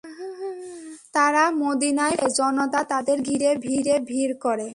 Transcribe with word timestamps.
তারা 1.13 1.43
মদীনায় 1.51 2.15
পা 2.17 2.27
দিলে 2.27 2.35
জনতা 2.37 2.79
তাদের 2.83 3.17
ঘিরে 3.21 3.95
ভীড় 3.99 4.33
করে। 4.41 4.67